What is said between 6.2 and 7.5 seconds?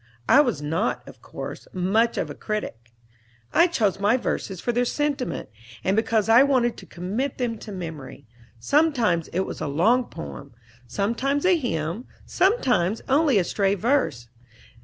I wanted to commit